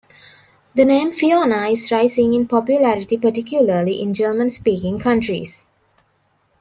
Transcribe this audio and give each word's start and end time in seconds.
The 0.73 0.83
name 0.83 1.11
"Fiona" 1.11 1.67
is 1.67 1.91
rising 1.91 2.33
in 2.33 2.47
popularity 2.47 3.17
particularly 3.17 4.01
in 4.01 4.15
German-speaking 4.15 4.97
countries. 4.97 5.67